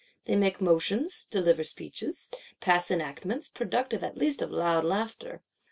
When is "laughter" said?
4.83-5.43